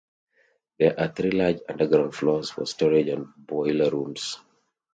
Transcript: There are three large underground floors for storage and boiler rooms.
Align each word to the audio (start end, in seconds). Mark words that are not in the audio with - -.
There 0.79 0.99
are 0.99 1.09
three 1.09 1.29
large 1.29 1.59
underground 1.69 2.15
floors 2.15 2.49
for 2.49 2.65
storage 2.65 3.09
and 3.09 3.27
boiler 3.37 3.91
rooms. 3.91 4.39